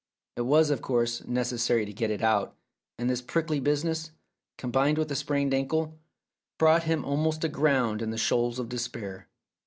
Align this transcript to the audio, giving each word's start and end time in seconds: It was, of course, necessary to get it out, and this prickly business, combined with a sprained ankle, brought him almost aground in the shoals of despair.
It 0.35 0.41
was, 0.47 0.71
of 0.71 0.81
course, 0.81 1.23
necessary 1.27 1.85
to 1.85 1.93
get 1.93 2.09
it 2.09 2.23
out, 2.23 2.55
and 2.97 3.07
this 3.07 3.21
prickly 3.21 3.59
business, 3.59 4.09
combined 4.57 4.97
with 4.97 5.11
a 5.11 5.15
sprained 5.15 5.53
ankle, 5.53 5.99
brought 6.57 6.85
him 6.85 7.05
almost 7.05 7.43
aground 7.43 8.01
in 8.01 8.09
the 8.09 8.17
shoals 8.17 8.57
of 8.57 8.67
despair. 8.67 9.27